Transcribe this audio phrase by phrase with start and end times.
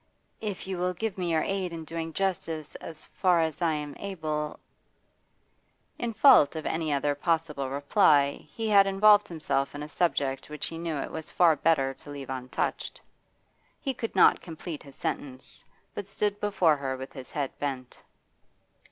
[0.39, 3.93] If you will give me your aid in doing justice as far as r am
[3.99, 4.59] able'
[5.99, 10.65] In fault of any other possible reply he had involved himself in a subject which
[10.65, 12.99] he knew it was far better to leave untouched.
[13.79, 17.99] He could not complete his sentence, but stood before her with his head bent.